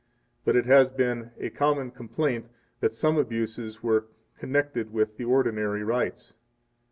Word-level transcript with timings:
9 0.39 0.41
But 0.45 0.55
it 0.55 0.65
has 0.65 0.89
been 0.89 1.29
a 1.37 1.51
common 1.51 1.91
complaint 1.91 2.47
that 2.79 2.95
some 2.95 3.19
abuses 3.19 3.83
were 3.83 4.07
connected 4.39 4.91
with 4.91 5.15
the 5.17 5.25
ordinary 5.25 5.83
rites. 5.83 6.33